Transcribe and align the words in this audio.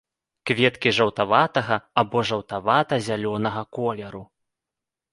Кветкі 0.49 0.93
жаўтаватага 0.99 1.77
або 2.03 2.25
жаўтавата-зялёнага 2.33 3.61
колеру. 3.81 4.27